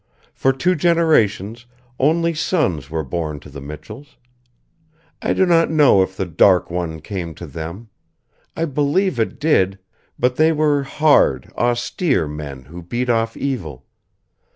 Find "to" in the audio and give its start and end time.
3.41-3.51, 7.35-7.45